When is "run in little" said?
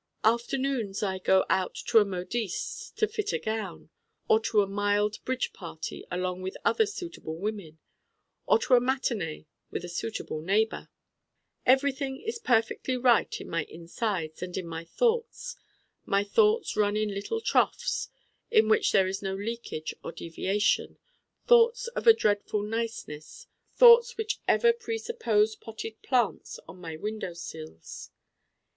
16.75-17.39